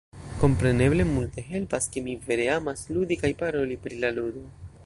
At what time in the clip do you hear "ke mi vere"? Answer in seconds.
1.97-2.49